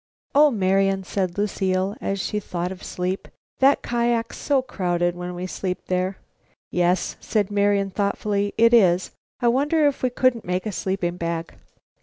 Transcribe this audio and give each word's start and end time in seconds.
"Oh, 0.33 0.49
Marian," 0.49 1.03
said 1.03 1.37
Lucile, 1.37 1.95
as 2.01 2.19
she 2.19 2.39
thought 2.39 2.71
of 2.71 2.81
sleep, 2.81 3.27
"that 3.59 3.83
kiak's 3.83 4.35
so 4.39 4.63
crowded 4.63 5.15
when 5.15 5.35
we 5.35 5.45
sleep 5.45 5.85
there." 5.85 6.17
"Yes 6.71 7.15
s," 7.17 7.27
said 7.27 7.51
Marian, 7.51 7.91
thoughtfully, 7.91 8.51
"it 8.57 8.73
is. 8.73 9.11
I 9.41 9.47
wonder 9.49 9.85
if 9.85 10.01
we 10.01 10.09
couldn't 10.09 10.43
make 10.43 10.65
a 10.65 10.71
sleeping 10.71 11.17
bag?" 11.17 11.53